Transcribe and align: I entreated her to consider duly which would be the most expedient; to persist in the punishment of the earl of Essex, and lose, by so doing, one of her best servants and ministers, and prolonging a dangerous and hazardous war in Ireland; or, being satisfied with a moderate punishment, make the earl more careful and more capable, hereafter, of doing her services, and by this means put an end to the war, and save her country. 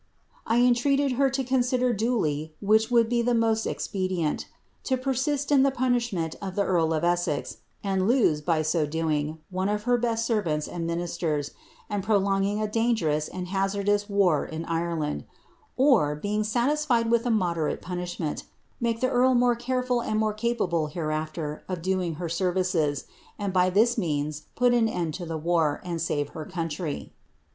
I 0.47 0.61
entreated 0.61 1.11
her 1.11 1.29
to 1.29 1.43
consider 1.43 1.93
duly 1.93 2.55
which 2.59 2.89
would 2.89 3.07
be 3.07 3.21
the 3.21 3.35
most 3.35 3.67
expedient; 3.67 4.47
to 4.85 4.97
persist 4.97 5.51
in 5.51 5.61
the 5.61 5.69
punishment 5.69 6.35
of 6.41 6.55
the 6.55 6.63
earl 6.63 6.91
of 6.95 7.03
Essex, 7.03 7.57
and 7.83 8.07
lose, 8.07 8.41
by 8.41 8.63
so 8.63 8.87
doing, 8.87 9.37
one 9.51 9.69
of 9.69 9.83
her 9.83 9.99
best 9.99 10.25
servants 10.25 10.67
and 10.67 10.87
ministers, 10.87 11.51
and 11.87 12.01
prolonging 12.03 12.59
a 12.59 12.67
dangerous 12.67 13.27
and 13.27 13.49
hazardous 13.49 14.09
war 14.09 14.43
in 14.43 14.65
Ireland; 14.65 15.25
or, 15.77 16.15
being 16.15 16.43
satisfied 16.43 17.11
with 17.11 17.27
a 17.27 17.29
moderate 17.29 17.79
punishment, 17.83 18.45
make 18.79 19.01
the 19.01 19.11
earl 19.11 19.35
more 19.35 19.55
careful 19.55 19.99
and 20.01 20.19
more 20.19 20.33
capable, 20.33 20.87
hereafter, 20.87 21.63
of 21.69 21.83
doing 21.83 22.15
her 22.15 22.27
services, 22.27 23.05
and 23.37 23.53
by 23.53 23.69
this 23.69 23.99
means 23.99 24.47
put 24.55 24.73
an 24.73 24.89
end 24.89 25.13
to 25.13 25.27
the 25.27 25.37
war, 25.37 25.79
and 25.83 26.01
save 26.01 26.29
her 26.29 26.45
country. 26.45 27.13